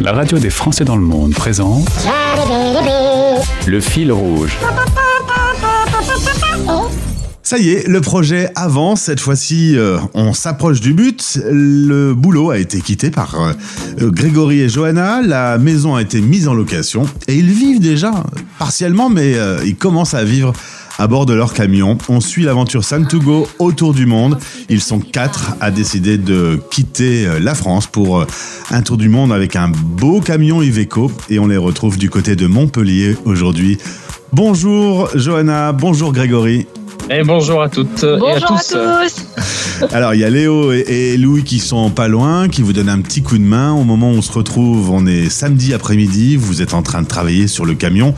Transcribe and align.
La 0.00 0.12
radio 0.12 0.38
des 0.38 0.48
Français 0.48 0.84
dans 0.86 0.96
le 0.96 1.02
monde 1.02 1.34
présente 1.34 1.86
Le 3.66 3.80
fil 3.80 4.10
rouge. 4.10 4.56
Ça 7.42 7.58
y 7.58 7.70
est, 7.70 7.86
le 7.86 8.00
projet 8.00 8.50
avance. 8.54 9.02
Cette 9.02 9.20
fois-ci, 9.20 9.76
euh, 9.76 9.98
on 10.14 10.32
s'approche 10.32 10.80
du 10.80 10.94
but. 10.94 11.38
Le 11.50 12.14
boulot 12.14 12.50
a 12.50 12.58
été 12.58 12.80
quitté 12.80 13.10
par 13.10 13.34
euh, 13.38 13.52
Grégory 14.10 14.60
et 14.60 14.70
Johanna. 14.70 15.20
La 15.20 15.58
maison 15.58 15.96
a 15.96 16.00
été 16.00 16.22
mise 16.22 16.48
en 16.48 16.54
location 16.54 17.04
et 17.28 17.34
ils 17.34 17.50
vivent 17.50 17.80
déjà 17.80 18.24
partiellement, 18.58 19.10
mais 19.10 19.34
euh, 19.34 19.60
ils 19.66 19.76
commencent 19.76 20.14
à 20.14 20.24
vivre 20.24 20.54
à 21.00 21.06
bord 21.06 21.24
de 21.24 21.32
leur 21.32 21.54
camion. 21.54 21.96
On 22.10 22.20
suit 22.20 22.42
l'aventure 22.42 22.84
Sun 22.84 23.08
to 23.08 23.20
Go 23.20 23.48
autour 23.58 23.94
du 23.94 24.04
monde. 24.04 24.38
Ils 24.68 24.82
sont 24.82 25.00
quatre 25.00 25.54
à 25.58 25.70
décider 25.70 26.18
de 26.18 26.60
quitter 26.70 27.26
euh, 27.26 27.40
la 27.40 27.54
France 27.54 27.86
pour 27.86 28.20
euh, 28.20 28.26
un 28.70 28.82
tour 28.82 28.98
du 28.98 29.08
monde 29.08 29.32
avec 29.32 29.56
un 29.56 29.68
beau 29.70 30.20
camion 30.20 30.60
Iveco 30.60 31.10
et 31.30 31.38
on 31.38 31.46
les 31.46 31.56
retrouve 31.56 31.96
du 31.96 32.10
côté 32.10 32.36
de 32.36 32.46
Montpellier 32.46 33.16
aujourd'hui. 33.24 33.78
Bonjour 34.34 35.08
Johanna, 35.14 35.72
bonjour 35.72 36.12
Grégory. 36.12 36.66
Et 37.08 37.22
bonjour 37.24 37.62
à 37.62 37.70
toutes 37.70 38.04
Bonjour 38.04 38.28
et 38.28 38.34
à 38.34 38.40
tous. 38.40 38.74
à 38.74 39.04
tous. 39.06 39.59
Alors 39.92 40.14
il 40.14 40.20
y 40.20 40.24
a 40.24 40.30
Léo 40.30 40.72
et, 40.72 40.84
et 40.88 41.16
Louis 41.16 41.42
qui 41.42 41.58
sont 41.58 41.90
pas 41.90 42.08
loin, 42.08 42.48
qui 42.48 42.62
vous 42.62 42.72
donnent 42.72 42.88
un 42.88 43.00
petit 43.00 43.22
coup 43.22 43.38
de 43.38 43.42
main. 43.42 43.72
Au 43.72 43.84
moment 43.84 44.10
où 44.10 44.14
on 44.14 44.22
se 44.22 44.32
retrouve, 44.32 44.90
on 44.90 45.06
est 45.06 45.28
samedi 45.28 45.74
après-midi, 45.74 46.36
vous 46.36 46.62
êtes 46.62 46.74
en 46.74 46.82
train 46.82 47.02
de 47.02 47.06
travailler 47.06 47.46
sur 47.46 47.64
le 47.64 47.74
camion. 47.74 48.14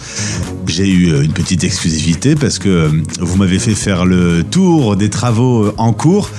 J'ai 0.67 0.89
eu 0.89 1.13
euh, 1.13 1.23
une 1.23 1.33
petite 1.33 1.65
exclusivité 1.65 2.35
parce 2.35 2.59
que 2.59 2.69
euh, 2.69 2.89
vous 3.21 3.37
m'avez 3.37 3.59
fait 3.59 3.75
faire 3.75 4.05
le 4.05 4.43
tour 4.43 4.97
des 4.97 5.11
travaux 5.11 5.67
euh, 5.67 5.75
en 5.79 5.93
cours. 5.93 6.31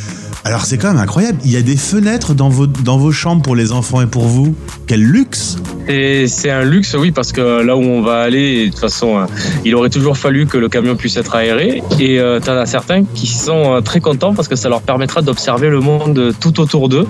Alors 0.46 0.66
c'est 0.66 0.78
quand 0.78 0.90
même 0.90 1.02
incroyable, 1.02 1.40
il 1.46 1.52
y 1.52 1.58
a 1.58 1.62
des 1.62 1.78
fenêtres 1.78 2.34
dans 2.34 2.50
vos, 2.50 2.68
dans 2.68 2.98
vos 2.98 3.14
chambres 3.14 3.42
pour 3.42 3.56
les 3.56 3.72
enfants 3.72 4.02
et 4.02 4.08
pour 4.08 4.26
vous. 4.26 4.56
Quel 4.88 5.02
luxe 5.02 5.58
c'est 5.86 6.50
un 6.50 6.64
luxe, 6.64 6.96
oui, 6.98 7.12
parce 7.12 7.34
que 7.34 7.62
là 7.62 7.76
où 7.76 7.82
on 7.82 8.02
va 8.02 8.22
aller, 8.22 8.68
de 8.68 8.72
toute 8.72 8.80
façon, 8.80 9.18
euh, 9.18 9.26
il 9.66 9.76
aurait 9.76 9.90
toujours 9.90 10.18
fallu 10.18 10.46
que 10.46 10.58
le 10.58 10.70
camion 10.70 10.96
puisse 10.96 11.18
être 11.18 11.36
aéré. 11.36 11.84
Et 12.00 12.20
euh, 12.20 12.40
t'en 12.40 12.54
as 12.54 12.66
certains 12.66 13.04
qui 13.04 13.28
sont 13.28 13.74
euh, 13.74 13.82
très 13.82 14.00
contents 14.00 14.34
parce 14.34 14.48
que 14.48 14.56
ça 14.56 14.70
leur 14.70 14.82
permettra 14.82 15.22
d'observer 15.22 15.70
le 15.70 15.82
monde 15.82 16.34
tout 16.40 16.62
autour 16.62 16.88
d'eux. 16.88 17.06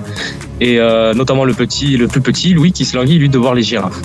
Et 0.59 0.79
euh, 0.79 1.13
notamment 1.13 1.45
le 1.45 1.53
petit, 1.53 1.97
le 1.97 2.07
plus 2.07 2.21
petit, 2.21 2.53
Louis, 2.53 2.71
qui 2.71 2.85
se 2.85 2.95
languit, 2.95 3.17
lui, 3.19 3.29
de 3.29 3.37
voir 3.37 3.53
les 3.53 3.63
girafes. 3.63 4.01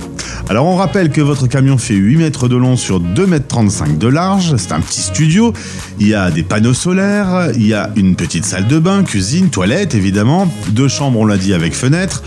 Alors 0.51 0.65
on 0.65 0.77
rappelle 0.77 1.11
que 1.11 1.21
votre 1.21 1.47
camion 1.47 1.77
fait 1.77 1.95
8 1.95 2.17
mètres 2.17 2.49
de 2.49 2.57
long 2.57 2.77
sur 2.77 3.01
2 3.01 3.27
mètres 3.27 3.47
35 3.49 3.99
de 3.99 4.09
large, 4.09 4.55
c'est 4.57 4.73
un 4.73 4.81
petit 4.81 5.03
studio, 5.03 5.53
il 6.01 6.09
y 6.09 6.15
a 6.15 6.31
des 6.31 6.43
panneaux 6.43 6.73
solaires, 6.73 7.51
il 7.55 7.67
y 7.67 7.75
a 7.75 7.91
une 7.97 8.17
petite 8.17 8.47
salle 8.47 8.67
de 8.67 8.79
bain, 8.79 9.03
cuisine, 9.03 9.51
toilette 9.51 9.95
évidemment, 9.95 10.51
deux 10.71 10.89
chambres 10.89 11.21
on 11.21 11.27
l'a 11.27 11.37
dit 11.37 11.53
avec 11.53 11.75
fenêtre, 11.75 12.23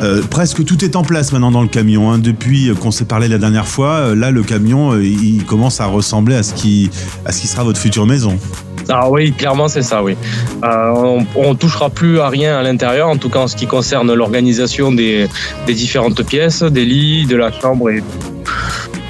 Euh, 0.00 0.22
presque 0.28 0.64
tout 0.64 0.84
est 0.84 0.96
en 0.96 1.02
place 1.02 1.32
maintenant 1.32 1.52
dans 1.52 1.62
le 1.62 1.68
camion, 1.68 2.10
hein. 2.12 2.18
depuis 2.18 2.72
qu'on 2.80 2.90
s'est 2.90 3.04
parlé 3.04 3.28
la 3.28 3.38
dernière 3.38 3.68
fois, 3.68 3.90
euh, 3.94 4.14
là 4.14 4.30
le 4.30 4.42
camion 4.42 4.92
euh, 4.92 5.04
il 5.04 5.44
commence 5.44 5.80
à 5.80 5.86
ressembler 5.86 6.34
à 6.34 6.42
ce 6.42 6.52
qui, 6.54 6.90
à 7.24 7.32
ce 7.32 7.40
qui 7.40 7.46
sera 7.46 7.64
votre 7.64 7.78
future 7.78 8.06
maison. 8.06 8.38
Ah 8.88 9.10
oui, 9.10 9.32
clairement 9.32 9.68
c'est 9.68 9.82
ça, 9.82 10.02
oui. 10.02 10.16
Euh, 10.62 10.92
on, 10.94 11.26
on 11.36 11.54
touchera 11.54 11.90
plus 11.90 12.20
à 12.20 12.28
rien 12.28 12.56
à 12.56 12.62
l'intérieur, 12.62 13.08
en 13.08 13.16
tout 13.16 13.28
cas 13.28 13.40
en 13.40 13.48
ce 13.48 13.56
qui 13.56 13.66
concerne 13.66 14.12
l'organisation 14.12 14.92
des, 14.92 15.26
des 15.66 15.74
différentes 15.74 16.22
pièces, 16.24 16.62
des 16.62 16.84
lits, 16.84 17.26
de 17.26 17.36
la 17.36 17.50
chambre 17.52 17.90
et 17.90 18.02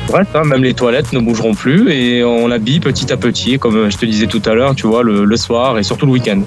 Bref, 0.07 0.29
hein, 0.35 0.45
même 0.45 0.63
les 0.63 0.75
toilettes 0.75 1.13
ne 1.13 1.19
bougeront 1.19 1.55
plus 1.55 1.91
et 1.91 2.23
on 2.23 2.47
l'habille 2.47 2.79
petit 2.79 3.11
à 3.11 3.17
petit, 3.17 3.59
comme 3.59 3.91
je 3.91 3.97
te 3.97 4.05
disais 4.05 4.27
tout 4.27 4.43
à 4.45 4.53
l'heure, 4.55 4.75
tu 4.75 4.87
vois, 4.87 5.03
le, 5.03 5.25
le 5.25 5.37
soir 5.37 5.79
et 5.79 5.83
surtout 5.83 6.05
le 6.05 6.13
week-end. 6.13 6.43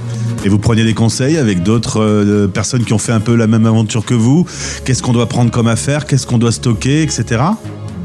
Et 0.46 0.50
vous 0.50 0.60
prenez 0.60 0.84
des 0.84 0.94
conseils 0.94 1.38
avec 1.38 1.64
d'autres 1.64 2.02
euh, 2.02 2.48
personnes 2.48 2.86
qui 2.86 2.94
ont 2.94 3.00
fait 3.00 3.12
un 3.12 3.20
peu 3.20 3.36
la 3.36 3.48
même 3.48 3.66
aventure 3.66 4.06
que 4.06 4.14
vous? 4.14 4.46
Qu'est-ce 4.86 5.02
qu'on 5.02 5.12
doit 5.12 5.26
prendre 5.26 5.50
comme 5.50 5.68
affaire? 5.68 6.06
Qu'est-ce 6.06 6.28
qu'on 6.28 6.38
doit 6.38 6.52
stocker, 6.52 7.02
etc. 7.02 7.42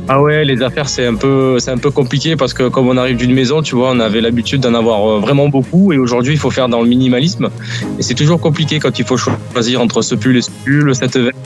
Ah 0.08 0.20
ouais, 0.20 0.44
les 0.44 0.62
affaires 0.62 0.88
c'est 0.88 1.06
un 1.06 1.14
peu 1.14 1.58
c'est 1.60 1.70
un 1.70 1.78
peu 1.78 1.90
compliqué 1.90 2.34
parce 2.34 2.54
que 2.54 2.68
comme 2.68 2.88
on 2.88 2.96
arrive 2.96 3.16
d'une 3.16 3.32
maison, 3.32 3.62
tu 3.62 3.76
vois, 3.76 3.92
on 3.92 4.00
avait 4.00 4.20
l'habitude 4.20 4.60
d'en 4.60 4.74
avoir 4.74 5.08
euh, 5.08 5.20
vraiment 5.20 5.48
beaucoup 5.48 5.92
et 5.92 5.98
aujourd'hui 5.98 6.32
il 6.34 6.38
faut 6.38 6.50
faire 6.50 6.68
dans 6.68 6.82
le 6.82 6.88
minimalisme 6.88 7.50
et 7.98 8.02
c'est 8.02 8.14
toujours 8.14 8.40
compliqué 8.40 8.80
quand 8.80 8.98
il 8.98 9.04
faut 9.04 9.16
choisir 9.16 9.80
entre 9.80 10.02
ce 10.02 10.14
pull 10.14 10.36
et 10.36 10.42
ce 10.42 10.50
pull, 10.64 10.94
cette 10.94 11.16
veste. 11.16 11.36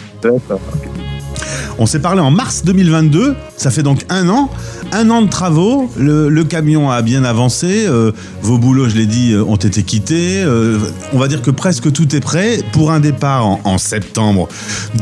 On 1.78 1.84
s'est 1.84 2.00
parlé 2.00 2.22
en 2.22 2.30
mars 2.30 2.64
2022, 2.64 3.36
ça 3.56 3.70
fait 3.70 3.82
donc 3.82 4.06
un 4.08 4.28
an. 4.30 4.50
Un 4.92 5.10
an 5.10 5.22
de 5.22 5.28
travaux, 5.28 5.90
le, 5.96 6.44
camion 6.44 6.90
a 6.90 7.02
bien 7.02 7.24
avancé, 7.24 7.86
euh, 7.86 8.12
vos 8.40 8.56
boulots, 8.56 8.88
je 8.88 8.96
l'ai 8.96 9.06
dit, 9.06 9.32
euh, 9.32 9.44
ont 9.44 9.56
été 9.56 9.82
quittés. 9.82 10.42
euh, 10.42 10.78
on 11.12 11.18
va 11.18 11.28
dire 11.28 11.42
que 11.42 11.50
presque 11.50 11.92
tout 11.92 12.14
est 12.14 12.20
prêt 12.20 12.60
pour 12.72 12.90
un 12.90 13.00
départ 13.00 13.46
en, 13.46 13.78
septembre 13.78 14.48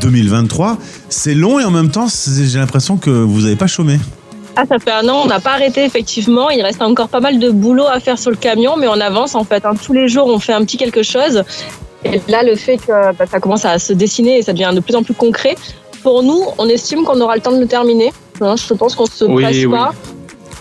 2023. 0.00 0.78
C'est 1.08 1.34
long 1.34 1.60
et 1.60 1.64
en 1.64 1.70
même 1.70 1.90
temps, 1.90 2.06
j'ai 2.08 2.58
l'impression 2.58 2.96
que 2.96 3.10
vous 3.10 3.42
n'avez 3.42 3.56
pas 3.56 3.66
chômé. 3.66 4.00
Ah, 4.56 4.64
ça 4.68 4.78
fait 4.78 4.90
un 4.90 5.08
an, 5.08 5.22
on 5.24 5.26
n'a 5.26 5.40
pas 5.40 5.52
arrêté 5.52 5.84
effectivement. 5.84 6.50
Il 6.50 6.62
reste 6.62 6.82
encore 6.82 7.08
pas 7.08 7.20
mal 7.20 7.38
de 7.38 7.50
boulot 7.50 7.86
à 7.86 8.00
faire 8.00 8.18
sur 8.18 8.30
le 8.30 8.36
camion, 8.36 8.76
mais 8.76 8.88
on 8.88 9.00
avance 9.00 9.34
en 9.34 9.44
fait. 9.44 9.64
hein. 9.64 9.74
Tous 9.80 9.92
les 9.92 10.08
jours, 10.08 10.26
on 10.28 10.38
fait 10.38 10.52
un 10.52 10.64
petit 10.64 10.76
quelque 10.76 11.02
chose. 11.02 11.44
Et 12.04 12.20
là, 12.28 12.42
le 12.42 12.56
fait 12.56 12.78
que 12.78 13.16
bah, 13.16 13.26
ça 13.30 13.38
commence 13.40 13.64
à 13.64 13.78
se 13.78 13.92
dessiner 13.92 14.38
et 14.38 14.42
ça 14.42 14.52
devient 14.52 14.72
de 14.74 14.80
plus 14.80 14.94
en 14.94 15.02
plus 15.02 15.14
concret, 15.14 15.56
pour 16.02 16.22
nous, 16.22 16.42
on 16.58 16.68
estime 16.68 17.04
qu'on 17.04 17.20
aura 17.20 17.34
le 17.36 17.40
temps 17.40 17.52
de 17.52 17.60
le 17.60 17.66
terminer. 17.66 18.12
Hein, 18.40 18.54
je 18.56 18.74
pense 18.74 18.94
qu'on 18.94 19.06
se 19.06 19.24
Oui, 19.24 19.42
presse 19.42 19.56
oui. 19.56 19.66
pas. 19.70 19.92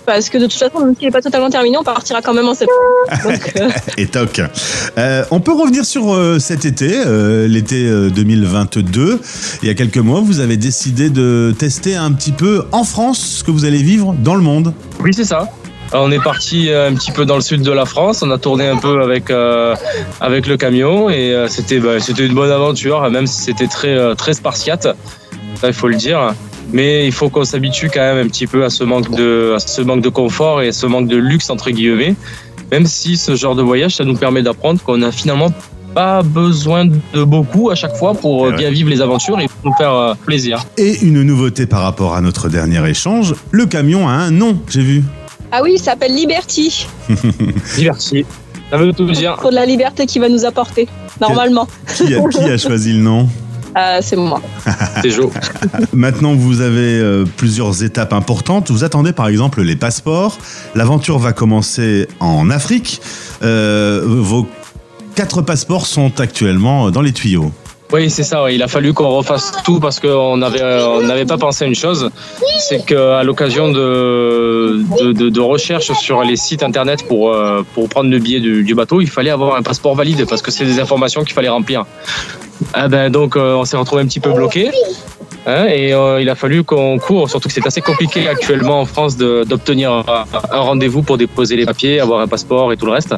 Parce 0.05 0.29
que 0.29 0.37
de 0.37 0.43
toute 0.47 0.53
façon, 0.53 0.79
même 0.85 0.95
s'il 0.95 1.05
n'est 1.05 1.11
pas 1.11 1.21
totalement 1.21 1.49
terminé, 1.49 1.77
on 1.77 1.83
partira 1.83 2.21
quand 2.21 2.33
même 2.33 2.47
en 2.47 2.53
septembre. 2.53 2.79
Donc, 3.23 3.53
euh, 3.55 3.69
Et 3.97 4.05
toc. 4.07 4.41
Euh, 4.97 5.23
on 5.31 5.39
peut 5.39 5.53
revenir 5.53 5.85
sur 5.85 6.13
euh, 6.13 6.39
cet 6.39 6.65
été, 6.65 6.91
euh, 7.05 7.47
l'été 7.47 7.87
euh, 7.87 8.09
2022. 8.09 9.21
Il 9.61 9.67
y 9.67 9.71
a 9.71 9.73
quelques 9.75 9.97
mois, 9.97 10.19
vous 10.19 10.41
avez 10.41 10.57
décidé 10.57 11.09
de 11.09 11.55
tester 11.57 11.95
un 11.95 12.11
petit 12.11 12.33
peu 12.33 12.65
en 12.73 12.83
France 12.83 13.19
ce 13.37 13.43
que 13.45 13.51
vous 13.51 13.63
allez 13.63 13.81
vivre 13.81 14.13
dans 14.19 14.35
le 14.35 14.41
monde. 14.41 14.73
Oui, 14.99 15.13
c'est 15.13 15.23
ça. 15.23 15.49
On 15.93 16.11
est 16.11 16.21
parti 16.23 16.69
un 16.71 16.93
petit 16.95 17.11
peu 17.11 17.23
dans 17.25 17.35
le 17.35 17.41
sud 17.41 17.61
de 17.61 17.71
la 17.71 17.85
France. 17.85 18.23
On 18.23 18.31
a 18.31 18.37
tourné 18.39 18.67
un 18.67 18.77
peu 18.77 19.01
avec 19.03 19.29
euh, 19.29 19.75
avec 20.19 20.47
le 20.47 20.57
camion 20.57 21.09
et 21.09 21.31
euh, 21.33 21.47
c'était 21.47 21.79
bah, 21.79 21.99
c'était 21.99 22.25
une 22.25 22.33
bonne 22.33 22.51
aventure, 22.51 23.09
même 23.11 23.27
si 23.27 23.41
c'était 23.43 23.67
très 23.67 24.15
très 24.15 24.33
spartiate. 24.33 24.87
Ça, 25.61 25.67
il 25.67 25.73
faut 25.73 25.87
le 25.87 25.95
dire. 25.95 26.33
Mais 26.71 27.05
il 27.05 27.11
faut 27.11 27.29
qu'on 27.29 27.43
s'habitue 27.43 27.89
quand 27.93 27.99
même 27.99 28.25
un 28.25 28.29
petit 28.29 28.47
peu 28.47 28.63
à 28.63 28.69
ce 28.69 28.83
manque 28.83 29.11
de 29.15 29.53
à 29.55 29.59
ce 29.59 29.81
manque 29.81 30.01
de 30.01 30.09
confort 30.09 30.61
et 30.61 30.71
ce 30.71 30.85
manque 30.85 31.07
de 31.07 31.17
luxe 31.17 31.49
entre 31.49 31.69
guillemets. 31.69 32.15
Même 32.71 32.85
si 32.85 33.17
ce 33.17 33.35
genre 33.35 33.55
de 33.55 33.61
voyage, 33.61 33.95
ça 33.95 34.03
nous 34.03 34.15
permet 34.15 34.41
d'apprendre 34.41 34.81
qu'on 34.81 35.01
a 35.03 35.11
finalement 35.11 35.51
pas 35.93 36.23
besoin 36.23 36.85
de 36.85 37.23
beaucoup 37.23 37.69
à 37.69 37.75
chaque 37.75 37.95
fois 37.95 38.15
pour 38.15 38.47
euh, 38.47 38.51
bien 38.51 38.71
vivre 38.71 38.89
les 38.89 39.01
aventures 39.01 39.39
et 39.39 39.47
pour 39.47 39.71
nous 39.71 39.77
faire 39.77 39.93
euh, 39.93 40.13
plaisir. 40.25 40.65
Et 40.77 41.05
une 41.05 41.21
nouveauté 41.21 41.67
par 41.67 41.81
rapport 41.81 42.15
à 42.15 42.21
notre 42.21 42.49
dernier 42.49 42.87
échange, 42.89 43.35
le 43.51 43.67
camion 43.67 44.07
a 44.07 44.13
un 44.13 44.31
nom, 44.31 44.59
j'ai 44.69 44.81
vu. 44.81 45.03
Ah 45.51 45.59
oui, 45.61 45.73
il 45.75 45.79
s'appelle 45.79 46.15
Liberty. 46.15 46.87
Diverti. 47.75 48.25
Ça 48.71 48.77
veut 48.77 48.91
tout 48.91 49.05
dire. 49.11 49.35
Pour 49.35 49.51
de 49.51 49.55
la 49.55 49.67
liberté 49.67 50.07
qui 50.07 50.17
va 50.17 50.29
nous 50.29 50.45
apporter, 50.45 50.87
normalement. 51.21 51.67
Qui 51.95 52.15
a, 52.15 52.27
qui 52.27 52.39
a 52.39 52.57
choisi 52.57 52.93
le 52.93 53.03
nom? 53.03 53.29
Euh, 53.77 53.99
c'est 54.01 54.15
moi. 54.15 54.41
C'est 55.01 55.11
chaud. 55.11 55.31
Maintenant, 55.93 56.33
vous 56.33 56.61
avez 56.61 56.99
euh, 56.99 57.25
plusieurs 57.37 57.83
étapes 57.83 58.13
importantes. 58.13 58.71
Vous 58.71 58.83
attendez 58.83 59.13
par 59.13 59.27
exemple 59.27 59.61
les 59.61 59.75
passeports. 59.75 60.37
L'aventure 60.75 61.19
va 61.19 61.33
commencer 61.33 62.07
en 62.19 62.49
Afrique. 62.49 63.01
Euh, 63.41 64.03
vos 64.05 64.47
quatre 65.15 65.41
passeports 65.41 65.87
sont 65.87 66.19
actuellement 66.19 66.91
dans 66.91 67.01
les 67.01 67.13
tuyaux. 67.13 67.51
Oui, 67.93 68.09
c'est 68.09 68.23
ça. 68.23 68.49
Il 68.51 68.63
a 68.63 68.67
fallu 68.67 68.93
qu'on 68.93 69.09
refasse 69.09 69.51
tout 69.63 69.79
parce 69.79 69.99
qu'on 69.99 70.09
on 70.09 70.37
n'avait 70.37 71.25
pas 71.25 71.37
pensé 71.37 71.63
à 71.63 71.67
une 71.67 71.75
chose. 71.75 72.09
C'est 72.59 72.85
qu'à 72.85 73.23
l'occasion 73.23 73.71
de, 73.71 74.83
de, 75.03 75.29
de, 75.29 75.39
recherches 75.39 75.91
sur 75.93 76.23
les 76.23 76.35
sites 76.35 76.63
internet 76.63 77.07
pour, 77.07 77.31
euh, 77.31 77.61
pour 77.73 77.87
prendre 77.87 78.09
le 78.09 78.19
billet 78.19 78.39
du, 78.39 78.75
bateau, 78.75 78.99
il 78.99 79.09
fallait 79.09 79.29
avoir 79.29 79.55
un 79.55 79.61
passeport 79.61 79.95
valide 79.95 80.25
parce 80.27 80.41
que 80.41 80.51
c'est 80.51 80.65
des 80.65 80.79
informations 80.79 81.23
qu'il 81.23 81.33
fallait 81.33 81.49
remplir. 81.49 81.85
Ah 82.73 82.87
ben, 82.87 83.11
donc, 83.11 83.35
euh, 83.35 83.53
on 83.53 83.65
s'est 83.65 83.77
retrouvé 83.77 84.01
un 84.01 84.07
petit 84.07 84.19
peu 84.19 84.31
bloqué. 84.31 84.71
Hein, 85.45 85.65
et 85.65 85.93
euh, 85.93 86.21
il 86.21 86.29
a 86.29 86.35
fallu 86.35 86.63
qu'on 86.63 86.97
court, 86.99 87.29
surtout 87.29 87.49
que 87.49 87.53
c'est 87.53 87.67
assez 87.67 87.81
compliqué 87.81 88.27
actuellement 88.29 88.79
en 88.79 88.85
France 88.85 89.17
d'obtenir 89.17 89.91
un, 89.91 90.25
rendez-vous 90.51 91.03
pour 91.03 91.17
déposer 91.17 91.57
les 91.57 91.65
papiers, 91.65 91.99
avoir 91.99 92.21
un 92.21 92.27
passeport 92.27 92.71
et 92.71 92.77
tout 92.77 92.85
le 92.85 92.93
reste. 92.93 93.13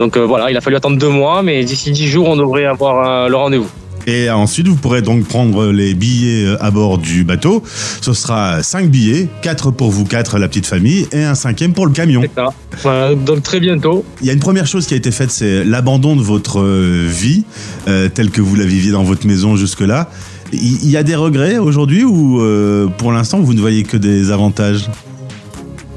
Donc 0.00 0.16
euh, 0.16 0.26
voilà, 0.26 0.50
il 0.50 0.56
a 0.56 0.60
fallu 0.60 0.74
attendre 0.74 0.98
deux 0.98 1.08
mois, 1.08 1.42
mais 1.42 1.62
d'ici 1.62 1.92
dix 1.92 2.08
jours, 2.08 2.28
on 2.28 2.36
devrait 2.36 2.64
avoir 2.64 3.08
euh, 3.08 3.28
le 3.28 3.36
rendez-vous. 3.36 3.70
Et 4.06 4.30
ensuite, 4.30 4.68
vous 4.68 4.76
pourrez 4.76 5.02
donc 5.02 5.24
prendre 5.24 5.66
les 5.66 5.94
billets 5.94 6.44
euh, 6.44 6.62
à 6.62 6.70
bord 6.70 6.98
du 6.98 7.24
bateau. 7.24 7.62
Ce 8.00 8.12
sera 8.12 8.62
cinq 8.62 8.90
billets, 8.90 9.28
quatre 9.42 9.70
pour 9.70 9.90
vous 9.90 10.04
quatre, 10.04 10.38
la 10.38 10.48
petite 10.48 10.66
famille, 10.66 11.06
et 11.12 11.24
un 11.24 11.34
cinquième 11.34 11.72
pour 11.72 11.86
le 11.86 11.92
camion. 11.92 12.22
Ça. 12.34 12.48
Voilà, 12.82 13.14
donc 13.14 13.42
très 13.42 13.60
bientôt. 13.60 14.04
Il 14.20 14.26
y 14.26 14.30
a 14.30 14.32
une 14.32 14.40
première 14.40 14.66
chose 14.66 14.86
qui 14.86 14.94
a 14.94 14.96
été 14.96 15.10
faite, 15.10 15.30
c'est 15.30 15.64
l'abandon 15.64 16.16
de 16.16 16.22
votre 16.22 16.60
euh, 16.60 17.06
vie, 17.08 17.44
euh, 17.88 18.08
telle 18.08 18.30
que 18.30 18.40
vous 18.40 18.56
la 18.56 18.64
viviez 18.64 18.92
dans 18.92 19.04
votre 19.04 19.26
maison 19.26 19.56
jusque-là. 19.56 20.10
Il 20.52 20.84
il 20.84 20.90
y 20.90 20.96
a 20.96 21.02
des 21.02 21.16
regrets 21.16 21.58
aujourd'hui 21.58 22.04
ou 22.04 22.40
euh, 22.40 22.86
pour 22.86 23.10
l'instant 23.10 23.40
vous 23.40 23.54
ne 23.54 23.60
voyez 23.60 23.82
que 23.82 23.96
des 23.96 24.30
avantages? 24.30 24.88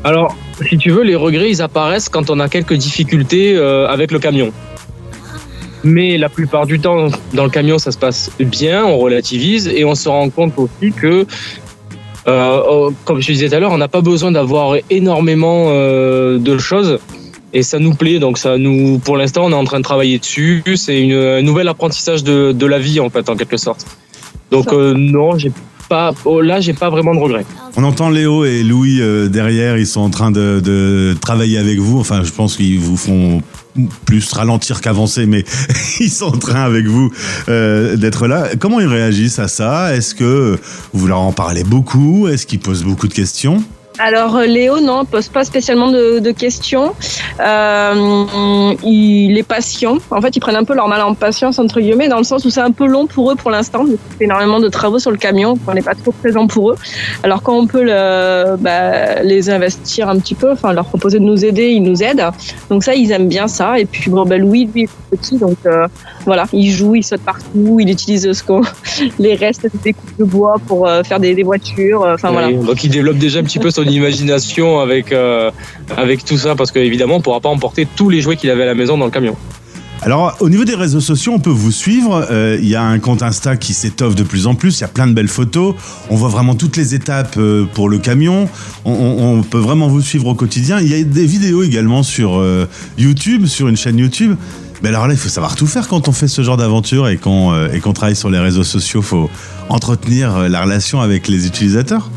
Alors, 0.04 0.36
si 0.70 0.78
tu 0.78 0.92
veux, 0.92 1.04
les 1.04 1.16
regrets, 1.16 1.50
ils 1.50 1.62
apparaissent 1.62 2.08
quand 2.08 2.30
on 2.30 2.40
a 2.40 2.48
quelques 2.48 2.76
difficultés 2.76 3.56
euh, 3.56 3.88
avec 3.88 4.12
le 4.12 4.20
camion. 4.20 4.52
Mais 5.84 6.18
la 6.18 6.30
plupart 6.30 6.66
du 6.66 6.80
temps, 6.80 7.08
dans 7.34 7.44
le 7.44 7.50
camion, 7.50 7.78
ça 7.78 7.92
se 7.92 7.98
passe 7.98 8.32
bien, 8.40 8.86
on 8.86 8.98
relativise 8.98 9.68
et 9.68 9.86
on 9.86 9.96
se 9.96 10.10
rend 10.10 10.30
compte 10.30 10.54
aussi 10.58 10.92
que, 10.92 11.26
euh, 12.28 12.62
oh, 12.70 12.94
comme 13.06 13.22
je 13.22 13.32
disais 13.32 13.50
tout 13.50 13.56
à 13.56 13.60
l'heure, 13.60 13.72
on 13.72 13.78
n'a 13.78 13.88
pas 13.88 14.02
besoin 14.02 14.32
d'avoir 14.32 14.76
énormément 14.90 15.68
euh, 15.70 16.40
de 16.40 16.58
choses 16.58 17.00
et 17.54 17.64
ça 17.64 17.80
nous 17.80 17.94
plaît. 17.94 18.20
Donc 18.20 18.38
ça 18.38 18.58
nous, 18.58 19.00
pour 19.00 19.18
l'instant, 19.18 19.46
on 19.46 19.52
est 19.52 19.56
en 19.56 19.64
train 19.64 19.80
de 19.80 19.84
travailler 19.84 20.20
dessus. 20.20 20.64
C'est 20.76 21.00
une, 21.00 21.14
un 21.14 21.42
nouvel 21.42 21.68
apprentissage 21.68 22.24
de, 22.24 22.52
de 22.52 22.66
la 22.66 22.80
vie 22.80 23.00
en 23.00 23.10
fait, 23.10 23.30
en 23.30 23.36
quelque 23.36 23.58
sorte. 23.58 23.86
Donc 24.52 24.74
euh, 24.74 24.94
non, 24.96 25.38
j'ai 25.38 25.52
pas, 25.88 26.14
oh, 26.26 26.42
là, 26.42 26.60
j'ai 26.60 26.74
pas 26.74 26.90
vraiment 26.90 27.14
de 27.14 27.20
regrets. 27.20 27.46
On 27.76 27.84
entend 27.84 28.10
Léo 28.10 28.46
et 28.46 28.64
Louis 28.64 29.02
euh, 29.02 29.28
derrière, 29.28 29.78
ils 29.78 29.88
sont 29.88 30.02
en 30.02 30.10
train 30.10 30.32
de, 30.32 30.62
de 30.64 31.16
travailler 31.20 31.58
avec 31.58 31.80
vous. 31.80 32.00
Enfin, 32.00 32.24
je 32.24 32.32
pense 32.32 32.58
qu'ils 32.58 32.80
vous 32.80 32.98
font 32.98 33.42
plus 34.06 34.32
ralentir 34.34 34.82
qu'avancer, 34.82 35.26
mais 35.26 35.44
ils 36.00 36.10
sont 36.10 36.26
en 36.26 36.38
train 36.38 36.64
avec 36.64 36.86
vous 36.86 37.12
euh, 37.50 37.96
d'être 37.96 38.28
là. 38.28 38.50
Comment 38.60 38.80
ils 38.80 38.88
réagissent 38.88 39.40
à 39.40 39.48
ça? 39.48 39.96
Est-ce 39.96 40.16
que 40.16 40.58
vous 40.94 41.08
leur 41.08 41.20
en 41.20 41.32
parlez 41.32 41.64
beaucoup? 41.64 42.28
Est-ce 42.28 42.46
qu'ils 42.48 42.60
posent 42.60 42.84
beaucoup 42.84 43.08
de 43.08 43.14
questions? 43.14 43.64
Alors 44.00 44.36
euh, 44.36 44.46
Léo, 44.46 44.80
non, 44.80 45.06
pose 45.06 45.28
pas 45.30 45.44
spécialement 45.44 45.92
de, 45.92 46.32
questions. 46.32 46.94
Euh, 47.40 48.76
il 48.84 49.38
est 49.38 49.48
patient. 49.48 49.98
En 50.12 50.22
fait, 50.22 50.36
ils 50.36 50.40
prennent 50.40 50.56
un 50.56 50.64
peu 50.64 50.76
leur 50.76 50.88
mal 50.88 51.02
en 51.02 51.14
patience 51.14 51.58
entre 51.58 51.80
guillemets, 51.80 52.08
dans 52.08 52.18
le 52.18 52.24
sens 52.24 52.46
où 52.46 52.50
c'est 52.50 52.62
un 52.62 52.72
peu 52.72 52.86
long 52.86 53.08
pour 53.08 53.32
eux 53.32 53.36
pour 53.36 53.50
l'instant. 53.50 53.86
Ils 53.88 53.98
énormément 54.24 54.60
de 54.60 54.68
travaux 54.68 55.00
sur 55.00 55.12
le 55.12 55.18
camion, 55.18 55.58
on 55.68 55.74
n'est 55.74 55.82
pas 55.82 55.96
trop 55.96 56.12
présent 56.12 56.48
pour 56.48 56.72
eux. 56.72 56.76
Alors 57.24 57.42
quand 57.42 57.58
on 57.58 57.66
peut 57.66 57.86
bah, 58.60 59.24
les 59.24 59.50
investir 59.50 60.10
un 60.10 60.20
petit 60.20 60.36
peu, 60.36 60.52
enfin 60.52 60.74
leur 60.74 60.86
proposer 60.86 61.20
de 61.20 61.24
nous 61.24 61.46
aider, 61.46 61.70
ils 61.70 61.84
nous 61.84 62.04
aident. 62.04 62.30
Donc 62.70 62.84
ça, 62.84 62.94
ils 62.94 63.12
aiment 63.12 63.30
bien 63.30 63.48
ça. 63.48 63.80
Et 63.80 63.86
puis 63.86 64.12
bon, 64.12 64.26
bah, 64.26 64.38
Louis, 64.38 64.70
lui, 64.74 64.84
est 64.84 64.90
petit, 65.10 65.38
donc 65.38 65.58
euh, 65.66 65.88
voilà, 66.26 66.46
il 66.54 66.70
joue, 66.70 66.96
il 66.96 67.04
saute 67.04 67.22
partout, 67.22 67.80
il 67.80 67.90
utilise 67.90 68.32
ce 68.32 68.44
qu'on, 68.44 68.62
les 69.20 69.36
restes 69.36 69.68
des 69.84 69.94
coupes 69.94 70.18
de 70.20 70.24
bois 70.24 70.56
pour 70.68 70.88
faire 71.06 71.20
des, 71.20 71.38
voitures. 71.44 72.06
Enfin 72.14 72.32
voilà. 72.32 72.52
Donc 72.52 72.84
il 72.84 72.92
développe 72.92 73.18
déjà 73.18 73.40
un 73.40 73.44
petit 73.44 73.60
peu 73.60 73.72
son 73.72 73.87
imagination 73.90 74.80
avec, 74.80 75.12
euh, 75.12 75.52
avec 75.96 76.26
tout 76.26 76.38
ça, 76.38 76.56
parce 76.56 76.72
qu'évidemment, 76.72 77.16
on 77.16 77.20
ne 77.20 77.24
pourra 77.24 77.40
pas 77.40 77.50
emporter 77.50 77.88
tous 77.96 78.10
les 78.10 78.22
jouets 78.22 78.36
qu'il 78.36 78.50
avait 78.50 78.64
à 78.64 78.68
la 78.68 78.76
maison 78.76 78.98
dans 78.98 79.06
le 79.06 79.12
camion. 79.12 79.36
Alors, 80.04 80.38
au 80.42 80.50
niveau 80.50 80.64
des 80.64 80.76
réseaux 80.76 81.00
sociaux, 81.00 81.34
on 81.34 81.40
peut 81.40 81.50
vous 81.50 81.72
suivre. 81.72 82.28
Euh, 82.30 82.60
Il 82.62 82.68
y 82.70 82.76
a 82.76 82.84
un 82.84 83.00
compte 83.00 83.24
Insta 83.24 83.58
qui 83.58 83.74
s'étoffe 83.74 84.14
de 84.14 84.22
plus 84.22 84.46
en 84.46 84.54
plus. 84.54 84.78
Il 84.78 84.82
y 84.82 84.84
a 84.84 84.88
plein 84.88 85.08
de 85.08 85.14
belles 85.14 85.28
photos. 85.28 85.74
On 86.12 86.16
voit 86.16 86.30
vraiment 86.30 86.54
toutes 86.54 86.78
les 86.78 86.94
étapes 86.94 87.36
euh, 87.38 87.66
pour 87.74 87.90
le 87.90 87.98
camion. 87.98 88.48
On, 88.86 89.42
peut 89.42 89.58
vraiment 89.58 89.88
vous 89.88 90.02
suivre 90.02 90.28
au 90.28 90.36
quotidien. 90.36 90.80
Il 90.80 90.88
y 90.88 90.94
a 90.94 91.04
des 91.04 91.26
vidéos 91.26 91.64
également 91.64 92.04
sur 92.04 92.44
YouTube, 92.98 93.48
sur 93.48 93.68
une 93.68 93.78
chaîne 93.78 93.98
YouTube. 93.98 94.36
Mais 94.84 94.90
alors 94.90 95.08
là, 95.08 95.14
il 95.14 95.20
faut 95.20 95.30
savoir 95.30 95.56
tout 95.56 95.68
faire 95.68 95.88
quand 95.88 96.08
on 96.08 96.12
fait 96.12 96.28
ce 96.28 96.44
genre 96.44 96.58
d'aventure 96.58 97.10
et 97.10 97.18
qu'on 97.18 97.94
travaille 97.94 98.16
sur 98.16 98.30
les 98.30 98.40
réseaux 98.40 98.64
sociaux. 98.64 99.02
Il 99.02 99.06
faut 99.06 99.30
entretenir 99.70 100.48
la 100.50 100.62
relation 100.62 101.02
avec 101.02 101.28
les 101.28 101.48
utilisateurs. 101.48 102.10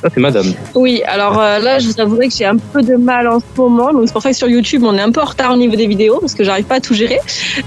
Ça, 0.00 0.08
c'est 0.14 0.20
madame. 0.20 0.46
Oui, 0.74 1.02
alors 1.06 1.40
euh, 1.40 1.58
là, 1.58 1.78
je 1.80 1.88
vous 1.88 2.00
avouerai 2.00 2.28
que 2.28 2.34
j'ai 2.34 2.44
un 2.44 2.56
peu 2.56 2.82
de 2.82 2.94
mal 2.94 3.26
en 3.28 3.40
ce 3.40 3.44
moment. 3.56 3.92
Donc 3.92 4.02
c'est 4.06 4.12
pour 4.12 4.22
ça 4.22 4.30
que 4.30 4.36
sur 4.36 4.48
YouTube, 4.48 4.82
on 4.84 4.94
est 4.96 5.00
un 5.00 5.10
peu 5.10 5.20
en 5.20 5.24
retard 5.24 5.52
au 5.52 5.56
niveau 5.56 5.74
des 5.76 5.86
vidéos 5.88 6.18
parce 6.20 6.34
que 6.34 6.44
j'arrive 6.44 6.66
pas 6.66 6.76
à 6.76 6.80
tout 6.80 6.94
gérer. 6.94 7.18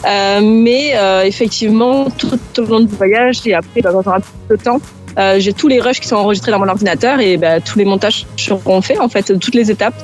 Euh, 0.08 0.40
mais 0.42 0.94
euh, 0.96 1.24
effectivement, 1.24 2.08
tout 2.18 2.30
au 2.60 2.66
long 2.66 2.80
du 2.80 2.96
voyage 2.96 3.40
et 3.46 3.54
après, 3.54 3.82
bah, 3.82 3.90
quand 3.92 4.02
on 4.06 4.10
aura 4.10 4.20
plus 4.20 4.58
de 4.58 4.64
temps, 4.64 4.80
euh, 5.20 5.36
j'ai 5.40 5.52
tous 5.52 5.68
les 5.68 5.82
rushs 5.82 6.00
qui 6.00 6.08
sont 6.08 6.16
enregistrés 6.16 6.52
dans 6.52 6.60
mon 6.60 6.70
ordinateur 6.70 7.20
et 7.20 7.36
bah, 7.36 7.60
tous 7.60 7.78
les 7.78 7.84
montages 7.86 8.26
seront 8.38 8.82
faits 8.82 9.00
en 9.02 9.10
fait, 9.10 9.38
toutes 9.38 9.56
les 9.56 9.70
étapes. 9.70 9.96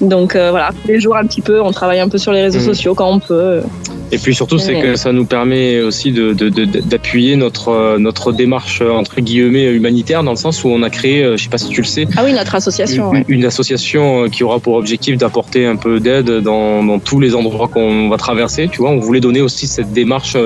Donc 0.00 0.36
euh, 0.36 0.50
voilà, 0.50 0.70
tous 0.82 0.88
les 0.88 1.00
jours 1.00 1.16
un 1.16 1.24
petit 1.26 1.40
peu, 1.40 1.60
on 1.60 1.72
travaille 1.72 1.98
un 2.00 2.08
peu 2.08 2.18
sur 2.18 2.30
les 2.30 2.42
réseaux 2.42 2.60
Mhm. 2.60 2.64
sociaux 2.66 2.94
quand 2.94 3.10
on 3.10 3.18
peut. 3.18 3.62
Et 4.12 4.18
puis 4.18 4.34
surtout, 4.34 4.58
c'est 4.58 4.80
que 4.80 4.94
ça 4.96 5.12
nous 5.12 5.24
permet 5.26 5.80
aussi 5.80 6.12
de, 6.12 6.32
de- 6.32 6.48
de- 6.48 6.64
d'appuyer 6.64 7.34
notre, 7.36 7.68
euh, 7.70 7.98
notre 7.98 8.32
démarche 8.32 8.80
euh, 8.80 8.90
entre 8.90 9.20
guillemets 9.20 9.66
humanitaire, 9.72 10.22
dans 10.22 10.30
le 10.30 10.36
sens 10.36 10.62
où 10.64 10.68
on 10.68 10.82
a 10.82 10.90
créé, 10.90 11.22
euh, 11.24 11.36
je 11.36 11.42
sais 11.42 11.48
pas 11.48 11.58
si 11.58 11.68
tu 11.70 11.80
le 11.80 11.86
sais, 11.86 12.06
Ah 12.16 12.22
oui, 12.24 12.32
notre 12.32 12.54
association. 12.54 13.10
une, 13.12 13.18
ouais. 13.18 13.24
une 13.28 13.44
association 13.44 14.28
qui 14.28 14.44
aura 14.44 14.60
pour 14.60 14.74
objectif 14.74 15.16
d'apporter 15.18 15.66
un 15.66 15.76
peu 15.76 15.98
d'aide 16.00 16.30
dans, 16.40 16.84
dans 16.84 16.98
tous 17.00 17.18
les 17.20 17.34
endroits 17.34 17.68
qu'on 17.68 18.08
va 18.08 18.16
traverser. 18.16 18.68
Tu 18.70 18.78
vois, 18.78 18.90
on 18.90 18.98
voulait 19.00 19.20
donner 19.20 19.40
aussi 19.40 19.66
cette 19.66 19.92
démarche 19.92 20.36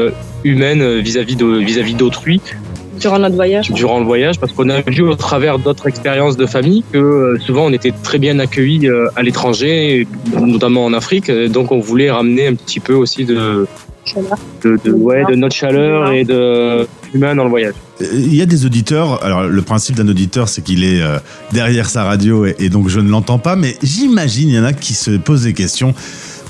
humaine 0.45 0.99
vis-à-vis 1.01 1.37
de 1.37 1.47
vis-à-vis 1.59 1.95
d'autrui 1.95 2.41
Durant 3.01 3.19
notre 3.19 3.35
voyage. 3.35 3.71
durant 3.71 3.99
le 3.99 4.05
voyage, 4.05 4.39
parce 4.39 4.53
qu'on 4.53 4.69
a 4.69 4.83
vu 4.83 5.03
au 5.03 5.15
travers 5.15 5.59
d'autres 5.59 5.89
expériences 5.89 6.37
de 6.37 6.47
famille 6.47 6.85
que 6.93 6.99
euh, 6.99 7.39
souvent 7.41 7.67
on 7.67 7.73
était 7.73 7.93
très 8.03 8.19
bien 8.19 8.39
accueillis 8.39 8.89
euh, 8.89 9.09
à 9.17 9.23
l'étranger, 9.23 10.07
notamment 10.39 10.85
en 10.85 10.93
Afrique. 10.93 11.31
Donc 11.31 11.73
on 11.73 11.81
voulait 11.81 12.11
ramener 12.11 12.47
un 12.47 12.55
petit 12.55 12.81
peu 12.81 12.95
aussi 12.95 13.25
de 13.25 13.67
de, 14.63 14.79
de, 14.85 14.91
ouais, 14.93 15.25
de 15.29 15.35
notre 15.35 15.55
chaleur 15.55 16.13
et 16.13 16.25
de 16.25 16.87
humain 17.15 17.35
dans 17.35 17.45
le 17.45 17.51
voyage. 17.51 17.75
Il 18.01 18.35
y 18.35 18.43
a 18.43 18.47
des 18.47 18.65
auditeurs. 18.65 19.23
Alors, 19.25 19.45
le 19.45 19.63
principe 19.63 19.97
d'un 19.97 20.09
auditeur, 20.09 20.49
c'est 20.49 20.63
qu'il 20.63 20.85
est 20.85 21.03
euh, 21.03 21.19
derrière 21.53 21.89
sa 21.89 22.05
radio 22.05 22.47
et, 22.47 22.57
et 22.59 22.69
donc 22.71 22.89
je 22.89 23.01
ne 23.01 23.11
l'entends 23.11 23.39
pas. 23.39 23.57
Mais 23.57 23.77
j'imagine, 23.83 24.49
il 24.49 24.55
y 24.55 24.59
en 24.59 24.65
a 24.65 24.73
qui 24.73 24.95
se 24.95 25.13
posent 25.13 25.45
des 25.45 25.53
questions. 25.53 25.95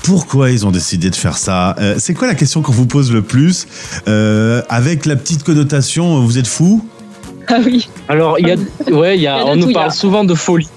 Pourquoi 0.03 0.49
ils 0.49 0.65
ont 0.65 0.71
décidé 0.71 1.09
de 1.09 1.15
faire 1.15 1.37
ça 1.37 1.75
Euh, 1.79 1.95
C'est 1.99 2.13
quoi 2.13 2.27
la 2.27 2.35
question 2.35 2.61
qu'on 2.61 2.71
vous 2.71 2.87
pose 2.87 3.11
le 3.11 3.21
plus 3.21 3.67
Euh, 4.07 4.61
Avec 4.69 5.05
la 5.05 5.15
petite 5.15 5.43
connotation, 5.43 6.19
vous 6.21 6.37
êtes 6.37 6.47
fou? 6.47 6.83
Ah 7.47 7.57
oui. 7.63 7.89
Alors 8.07 8.39
il 8.39 8.47
y 8.47 8.51
a, 8.51 8.55
ouais, 8.95 9.17
il 9.17 9.21
y 9.21 9.27
a, 9.27 9.39
y 9.41 9.43
on 9.43 9.55
nous 9.55 9.73
parle 9.73 9.91
souvent 9.91 10.23
de 10.23 10.33
folie. 10.33 10.69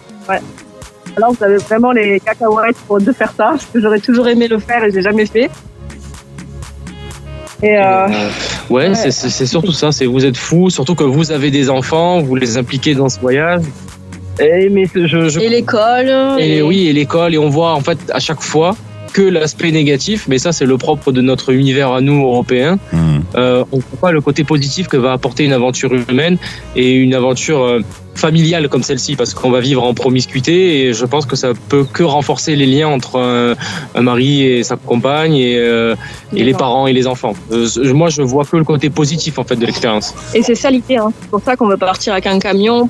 Alors 1.16 1.32
vous 1.32 1.44
avez 1.44 1.58
vraiment 1.58 1.92
les 1.92 2.18
cacahuètes 2.20 2.76
pour 2.88 3.00
de 3.00 3.12
faire 3.12 3.28
ça, 3.36 3.50
parce 3.50 3.66
que 3.72 3.80
j'aurais 3.80 4.00
toujours 4.00 4.26
aimé 4.28 4.48
le 4.48 4.58
faire 4.58 4.82
et 4.82 4.90
j'ai 4.90 5.02
jamais 5.02 5.26
fait. 5.26 5.48
Et 7.62 7.78
euh, 7.78 8.06
Ouais, 8.70 8.88
Ouais. 8.88 8.94
c'est- 8.94 9.46
surtout 9.46 9.72
ça. 9.72 9.92
C'est 9.92 10.06
vous 10.06 10.24
êtes 10.24 10.36
fou, 10.36 10.70
surtout 10.70 10.94
que 10.94 11.04
vous 11.04 11.30
avez 11.30 11.50
des 11.50 11.70
enfants, 11.70 12.20
vous 12.22 12.34
les 12.34 12.56
impliquez 12.56 12.94
dans 12.94 13.08
ce 13.08 13.20
voyage. 13.20 13.62
Et 14.40 14.68
mais 14.70 14.86
je, 14.94 15.28
je 15.28 15.38
et 15.38 15.48
l'école. 15.48 16.10
Et 16.40 16.60
oui, 16.62 16.88
et 16.88 16.92
l'école, 16.92 17.34
et 17.34 17.38
on 17.38 17.48
voit 17.50 17.74
en 17.74 17.80
fait 17.80 17.98
à 18.12 18.18
chaque 18.18 18.40
fois 18.42 18.74
que 19.14 19.22
l'aspect 19.22 19.70
négatif, 19.70 20.26
mais 20.28 20.38
ça 20.38 20.52
c'est 20.52 20.66
le 20.66 20.76
propre 20.76 21.12
de 21.12 21.22
notre 21.22 21.50
univers 21.50 21.92
à 21.92 22.00
nous 22.02 22.20
Européens. 22.22 22.78
Hmm. 22.92 23.20
Euh, 23.36 23.64
on 23.72 23.76
ne 23.76 23.82
voit 23.82 24.00
pas 24.00 24.12
le 24.12 24.20
côté 24.20 24.44
positif 24.44 24.88
que 24.88 24.98
va 24.98 25.12
apporter 25.12 25.44
une 25.44 25.52
aventure 25.52 25.92
humaine 25.94 26.36
et 26.74 26.92
une 26.92 27.14
aventure 27.14 27.62
euh, 27.62 27.80
familiale 28.16 28.68
comme 28.68 28.82
celle-ci, 28.82 29.14
parce 29.14 29.32
qu'on 29.32 29.50
va 29.50 29.60
vivre 29.60 29.84
en 29.84 29.94
promiscuité 29.94 30.80
et 30.80 30.92
je 30.92 31.04
pense 31.04 31.26
que 31.26 31.36
ça 31.36 31.52
peut 31.68 31.84
que 31.84 32.02
renforcer 32.02 32.56
les 32.56 32.66
liens 32.66 32.88
entre 32.88 33.18
un, 33.20 33.54
un 33.94 34.02
mari 34.02 34.42
et 34.42 34.62
sa 34.64 34.76
compagne 34.76 35.34
et, 35.34 35.58
euh, 35.58 35.94
et 36.34 36.42
les 36.42 36.54
parents 36.54 36.86
et 36.88 36.92
les 36.92 37.06
enfants. 37.06 37.34
Euh, 37.52 37.68
moi, 37.92 38.08
je 38.08 38.22
vois 38.22 38.44
que 38.44 38.56
le 38.56 38.64
côté 38.64 38.90
positif 38.90 39.38
en 39.38 39.44
fait 39.44 39.56
de 39.56 39.66
l'expérience. 39.66 40.12
Et 40.34 40.42
c'est 40.42 40.56
ça 40.56 40.70
l'idée. 40.70 40.96
Hein. 40.96 41.12
C'est 41.20 41.30
pour 41.30 41.40
ça 41.40 41.54
qu'on 41.56 41.68
veut 41.68 41.76
partir 41.76 42.12
avec 42.14 42.26
un 42.26 42.38
camion, 42.40 42.88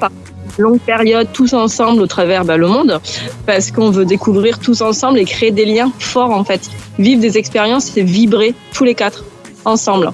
longue 0.59 0.81
période, 0.81 1.29
tous 1.33 1.53
ensemble 1.53 2.03
au 2.03 2.07
travers 2.07 2.45
bah, 2.45 2.57
le 2.57 2.69
monde, 2.69 3.01
parce 3.47 3.71
qu'on 3.71 3.91
veut 3.91 4.05
découvrir 4.05 4.59
tous 4.59 4.81
ensemble 4.83 5.19
et 5.19 5.25
créer 5.25 5.51
des 5.51 5.65
liens 5.65 5.93
forts 5.99 6.31
en 6.31 6.45
fait. 6.45 6.71
Vivre 6.99 7.21
des 7.21 7.39
expériences 7.39 7.97
et 7.97 8.03
vibrer 8.03 8.55
tous 8.73 8.85
les 8.85 8.95
quatre 8.95 9.25
ensemble. 9.65 10.13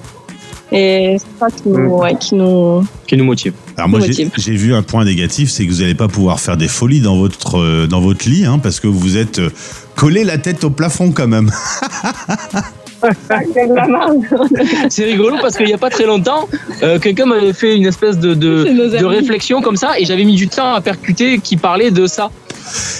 Et 0.71 1.17
c'est 1.19 1.39
ça 1.39 1.47
qui 1.49 1.67
nous, 1.67 1.97
ouais, 1.97 2.15
qui 2.17 2.35
nous, 2.35 2.85
Qui 3.05 3.17
nous 3.17 3.25
motive. 3.25 3.53
Alors 3.75 3.89
moi, 3.89 3.99
j'ai 3.99 4.55
vu 4.55 4.73
un 4.73 4.83
point 4.83 5.03
négatif, 5.03 5.51
c'est 5.51 5.65
que 5.65 5.71
vous 5.71 5.81
n'allez 5.81 5.95
pas 5.95 6.07
pouvoir 6.07 6.39
faire 6.39 6.55
des 6.55 6.69
folies 6.69 7.01
dans 7.01 7.17
votre, 7.17 7.59
euh, 7.59 7.87
dans 7.87 7.99
votre 7.99 8.29
lit, 8.29 8.45
hein, 8.45 8.57
parce 8.57 8.79
que 8.79 8.87
vous 8.87 9.17
êtes 9.17 9.39
euh, 9.39 9.49
collé 9.95 10.23
la 10.23 10.37
tête 10.37 10.63
au 10.63 10.69
plafond 10.69 11.11
quand 11.11 11.27
même. 11.27 11.51
C'est 14.89 15.05
rigolo 15.05 15.37
parce 15.41 15.57
qu'il 15.57 15.65
n'y 15.65 15.73
a 15.73 15.77
pas 15.77 15.89
très 15.89 16.05
longtemps, 16.05 16.47
euh, 16.83 16.99
quelqu'un 16.99 17.25
m'avait 17.25 17.53
fait 17.53 17.75
une 17.75 17.85
espèce 17.85 18.17
de, 18.17 18.33
de, 18.33 19.05
réflexion 19.05 19.61
comme 19.61 19.75
ça 19.75 19.99
et 19.99 20.05
j'avais 20.05 20.23
mis 20.23 20.35
du 20.35 20.47
temps 20.47 20.73
à 20.73 20.81
percuter 20.81 21.39
qui 21.39 21.57
parlait 21.57 21.91
de 21.91 22.07
ça. 22.07 22.29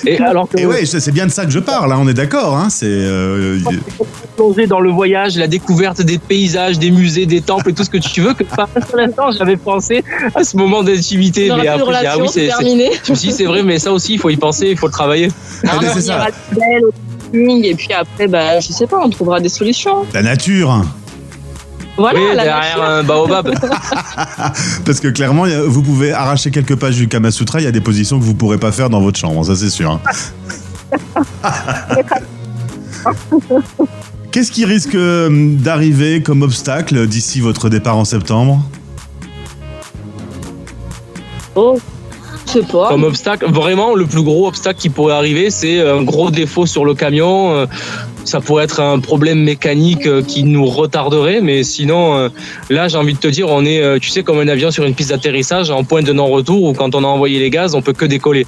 Et 0.05 0.17
alors 0.17 0.49
que 0.49 0.59
Et 0.59 0.65
ouais, 0.65 0.85
c'est 0.85 1.11
bien 1.11 1.25
de 1.25 1.31
ça 1.31 1.45
que 1.45 1.51
je 1.51 1.59
parle, 1.59 1.91
hein, 1.91 1.99
on 2.01 2.07
est 2.07 2.13
d'accord. 2.13 2.57
Hein, 2.57 2.69
c'est 2.69 2.87
euh, 2.87 3.59
plonger 4.35 4.67
dans 4.67 4.79
le 4.79 4.89
voyage, 4.89 5.37
la 5.37 5.47
découverte 5.47 6.01
des 6.01 6.17
paysages, 6.17 6.79
des 6.79 6.91
musées, 6.91 7.25
des 7.25 7.41
temples 7.41 7.69
et 7.69 7.73
tout 7.73 7.83
ce 7.83 7.89
que 7.89 7.97
tu 7.97 8.21
veux, 8.21 8.33
que 8.33 8.43
pas 8.43 8.67
j'avais 9.37 9.57
pensé 9.57 10.03
à 10.35 10.43
ce 10.43 10.57
moment 10.57 10.83
d'intimité. 10.83 11.51
Mais 11.55 11.67
après, 11.67 12.05
ah 12.05 12.17
oui, 12.19 12.27
c'est 12.31 12.47
terminé. 12.47 12.91
je 13.03 13.11
me 13.11 13.15
suis 13.15 13.29
dit, 13.29 13.35
c'est 13.35 13.45
vrai, 13.45 13.63
mais 13.63 13.79
ça 13.79 13.93
aussi, 13.93 14.13
il 14.13 14.19
faut 14.19 14.29
y 14.29 14.37
penser, 14.37 14.69
il 14.71 14.77
faut 14.77 14.87
le 14.87 14.93
travailler. 14.93 15.29
Ben, 15.63 15.71
on 15.77 15.93
c'est 15.93 16.01
ça. 16.01 16.27
Camping, 17.31 17.65
et 17.65 17.75
puis 17.75 17.93
après, 17.93 18.27
bah, 18.27 18.59
je 18.59 18.71
sais 18.71 18.87
pas, 18.87 18.99
on 19.03 19.09
trouvera 19.09 19.39
des 19.39 19.49
solutions. 19.49 20.05
la 20.13 20.21
nature. 20.21 20.83
Voilà, 21.97 22.19
oui, 22.19 22.25
la 22.35 22.43
derrière 22.45 22.77
nature. 22.77 22.83
un 22.83 23.03
baobab. 23.03 23.53
Parce 24.85 24.99
que 24.99 25.07
clairement, 25.09 25.45
vous 25.67 25.81
pouvez 25.83 26.13
arracher 26.13 26.49
quelques 26.51 26.75
pages 26.75 26.95
du 26.95 27.07
Kama 27.07 27.31
Sutra, 27.31 27.59
il 27.59 27.65
y 27.65 27.67
a 27.67 27.71
des 27.71 27.81
positions 27.81 28.17
que 28.19 28.23
vous 28.23 28.33
pourrez 28.35 28.57
pas 28.57 28.71
faire 28.71 28.89
dans 28.89 29.01
votre 29.01 29.19
chambre, 29.19 29.45
ça 29.45 29.55
c'est 29.55 29.69
sûr. 29.69 29.91
hein. 29.91 30.01
Qu'est-ce 34.31 34.51
qui 34.51 34.63
risque 34.65 34.95
euh, 34.95 35.29
d'arriver 35.57 36.21
comme 36.23 36.41
obstacle 36.41 37.05
d'ici 37.07 37.41
votre 37.41 37.69
départ 37.69 37.97
en 37.97 38.05
septembre? 38.05 38.63
Oh, 41.55 41.77
sais 42.59 42.65
pas. 42.65 42.87
Comme 42.89 43.03
obstacle, 43.03 43.45
vraiment, 43.51 43.95
le 43.95 44.05
plus 44.05 44.23
gros 44.23 44.47
obstacle 44.47 44.79
qui 44.79 44.89
pourrait 44.89 45.13
arriver, 45.13 45.49
c'est 45.49 45.81
un 45.81 46.03
gros 46.03 46.31
défaut 46.31 46.65
sur 46.65 46.85
le 46.85 46.93
camion. 46.93 47.53
euh, 47.55 47.65
ça 48.23 48.39
pourrait 48.39 48.65
être 48.65 48.79
un 48.79 48.99
problème 48.99 49.39
mécanique 49.43 50.05
euh, 50.05 50.21
qui 50.21 50.43
nous 50.43 50.65
retarderait, 50.65 51.41
mais 51.41 51.63
sinon, 51.63 52.15
euh, 52.17 52.29
là, 52.69 52.87
j'ai 52.87 52.97
envie 52.97 53.15
de 53.15 53.19
te 53.19 53.27
dire, 53.27 53.47
on 53.49 53.65
est, 53.65 53.99
tu 53.99 54.09
sais, 54.09 54.21
comme 54.23 54.37
un 54.39 54.47
avion 54.47 54.69
sur 54.71 54.83
une 54.85 54.93
piste 54.93 55.09
d'atterrissage 55.09 55.71
en 55.71 55.83
point 55.83 56.03
de 56.03 56.13
non-retour 56.13 56.61
où 56.63 56.73
quand 56.73 56.93
on 56.93 57.03
a 57.03 57.07
envoyé 57.07 57.39
les 57.39 57.49
gaz, 57.49 57.73
on 57.73 57.81
peut 57.81 57.93
que 57.93 58.05
décoller. 58.05 58.45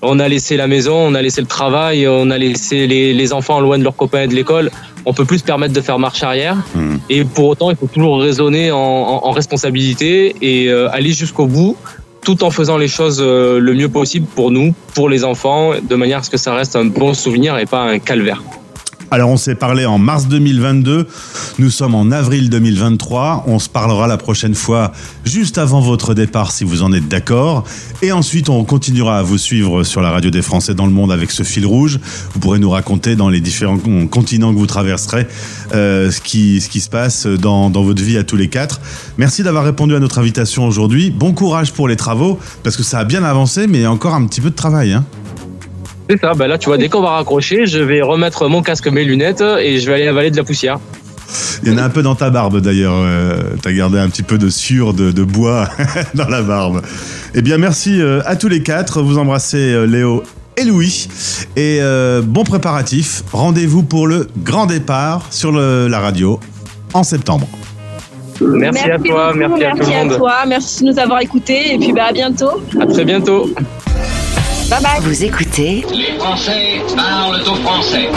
On 0.00 0.20
a 0.20 0.28
laissé 0.28 0.56
la 0.56 0.68
maison, 0.68 0.94
on 0.94 1.14
a 1.16 1.22
laissé 1.22 1.40
le 1.40 1.48
travail, 1.48 2.06
on 2.06 2.30
a 2.30 2.38
laissé 2.38 2.86
les, 2.86 3.12
les 3.12 3.32
enfants 3.32 3.58
loin 3.58 3.78
de 3.78 3.82
leurs 3.82 3.96
copains 3.96 4.22
et 4.22 4.28
de 4.28 4.34
l'école. 4.34 4.70
On 5.04 5.12
peut 5.12 5.24
plus 5.24 5.38
se 5.38 5.44
permettre 5.44 5.74
de 5.74 5.80
faire 5.80 5.98
marche 5.98 6.22
arrière. 6.22 6.56
Hmm. 6.76 6.98
Et 7.10 7.24
pour 7.24 7.48
autant, 7.48 7.70
il 7.72 7.76
faut 7.76 7.88
toujours 7.88 8.20
raisonner 8.20 8.70
en, 8.70 8.76
en- 8.78 9.26
en 9.26 9.30
responsabilité 9.32 10.36
et 10.40 10.68
euh, 10.68 10.88
aller 10.92 11.10
jusqu'au 11.10 11.46
bout, 11.46 11.76
tout 12.28 12.44
en 12.44 12.50
faisant 12.50 12.76
les 12.76 12.88
choses 12.88 13.22
euh, 13.22 13.58
le 13.58 13.72
mieux 13.72 13.88
possible 13.88 14.26
pour 14.26 14.50
nous, 14.50 14.74
pour 14.94 15.08
les 15.08 15.24
enfants, 15.24 15.72
de 15.80 15.94
manière 15.96 16.18
à 16.18 16.22
ce 16.22 16.28
que 16.28 16.36
ça 16.36 16.52
reste 16.52 16.76
un 16.76 16.84
bon 16.84 17.14
souvenir 17.14 17.56
et 17.56 17.64
pas 17.64 17.80
un 17.80 17.98
calvaire. 17.98 18.42
Alors 19.10 19.30
on 19.30 19.38
s'est 19.38 19.54
parlé 19.54 19.86
en 19.86 19.96
mars 19.96 20.28
2022, 20.28 21.06
nous 21.58 21.70
sommes 21.70 21.94
en 21.94 22.10
avril 22.10 22.50
2023, 22.50 23.44
on 23.46 23.58
se 23.58 23.70
parlera 23.70 24.06
la 24.06 24.18
prochaine 24.18 24.54
fois 24.54 24.92
juste 25.24 25.56
avant 25.56 25.80
votre 25.80 26.12
départ 26.12 26.52
si 26.52 26.64
vous 26.64 26.82
en 26.82 26.92
êtes 26.92 27.08
d'accord, 27.08 27.64
et 28.02 28.12
ensuite 28.12 28.50
on 28.50 28.62
continuera 28.64 29.18
à 29.18 29.22
vous 29.22 29.38
suivre 29.38 29.82
sur 29.82 30.02
la 30.02 30.10
radio 30.10 30.30
des 30.30 30.42
Français 30.42 30.74
dans 30.74 30.84
le 30.84 30.92
monde 30.92 31.10
avec 31.10 31.30
ce 31.30 31.42
fil 31.42 31.64
rouge, 31.64 31.98
vous 32.34 32.40
pourrez 32.40 32.58
nous 32.58 32.68
raconter 32.68 33.16
dans 33.16 33.30
les 33.30 33.40
différents 33.40 33.78
continents 34.10 34.52
que 34.52 34.58
vous 34.58 34.66
traverserez 34.66 35.26
euh, 35.74 36.10
ce, 36.10 36.20
qui, 36.20 36.60
se 36.60 36.90
passe 36.90 37.26
dans, 37.26 37.70
dans 37.70 37.82
votre 37.82 38.02
vie 38.02 38.18
à 38.18 38.24
tous 38.24 38.36
les 38.36 38.48
quatre. 38.48 38.78
Merci 39.16 39.42
d'avoir 39.42 39.64
répondu 39.64 39.94
à 39.94 40.00
notre 40.00 40.18
invitation 40.18 40.66
aujourd'hui, 40.66 41.10
bon 41.10 41.32
courage 41.32 41.72
pour 41.72 41.88
les 41.88 41.96
travaux, 41.96 42.38
parce 42.62 42.76
que 42.76 42.82
ça 42.82 42.98
a 42.98 43.04
bien 43.04 43.24
avancé 43.24 43.66
mais 43.68 43.78
il 43.78 43.82
y 43.82 43.86
a 43.86 43.92
encore 43.92 44.14
un 44.14 44.26
petit 44.26 44.42
peu 44.42 44.50
de 44.50 44.54
travail. 44.54 44.92
Hein. 44.92 45.06
C'est 46.08 46.20
ça, 46.20 46.32
ben 46.34 46.46
là 46.46 46.58
tu 46.58 46.66
vois, 46.68 46.78
dès 46.78 46.88
qu'on 46.88 47.02
va 47.02 47.10
raccrocher, 47.10 47.66
je 47.66 47.80
vais 47.80 48.00
remettre 48.00 48.48
mon 48.48 48.62
casque, 48.62 48.86
mes 48.88 49.04
lunettes 49.04 49.42
et 49.60 49.78
je 49.78 49.86
vais 49.86 49.94
aller 49.94 50.08
avaler 50.08 50.30
de 50.30 50.36
la 50.36 50.44
poussière. 50.44 50.78
Il 51.62 51.70
y 51.70 51.74
en 51.74 51.78
a 51.78 51.82
un 51.82 51.90
peu 51.90 52.02
dans 52.02 52.14
ta 52.14 52.30
barbe 52.30 52.60
d'ailleurs. 52.60 52.94
Euh, 52.96 53.42
T'as 53.60 53.72
gardé 53.72 53.98
un 53.98 54.08
petit 54.08 54.22
peu 54.22 54.38
de 54.38 54.48
sueur 54.48 54.94
de, 54.94 55.10
de 55.10 55.22
bois 55.22 55.68
dans 56.14 56.28
la 56.28 56.40
barbe. 56.40 56.80
Eh 57.34 57.42
bien, 57.42 57.58
merci 57.58 58.00
euh, 58.00 58.22
à 58.24 58.36
tous 58.36 58.48
les 58.48 58.62
quatre. 58.62 59.02
Vous 59.02 59.18
embrassez 59.18 59.58
euh, 59.74 59.84
Léo 59.84 60.22
et 60.56 60.64
Louis. 60.64 61.08
Et 61.56 61.80
euh, 61.82 62.22
bon 62.24 62.44
préparatif. 62.44 63.22
Rendez-vous 63.32 63.82
pour 63.82 64.06
le 64.06 64.28
grand 64.38 64.64
départ 64.64 65.26
sur 65.30 65.52
le- 65.52 65.88
la 65.88 66.00
radio 66.00 66.40
en 66.94 67.02
septembre. 67.02 67.46
Merci, 68.40 68.88
à 68.90 68.98
toi, 68.98 69.32
beaucoup, 69.34 69.38
merci 69.58 69.64
à 69.64 69.70
tout 69.72 69.76
merci 69.78 69.92
le 69.92 70.04
monde. 70.08 70.16
toi, 70.16 70.34
merci 70.46 70.84
de 70.84 70.90
nous 70.92 70.98
avoir 70.98 71.20
écoutés 71.20 71.74
et 71.74 71.78
puis 71.78 71.92
bah, 71.92 72.04
à 72.08 72.12
bientôt. 72.12 72.52
À 72.80 72.86
très 72.86 73.04
bientôt. 73.04 73.50
Bye 74.68 74.82
bye. 74.82 75.00
Vous 75.00 75.24
écoutez 75.24 75.82
Les 75.90 76.18
Français 76.18 76.82
parlent 76.94 77.40
au 77.40 77.54
français. 77.54 78.10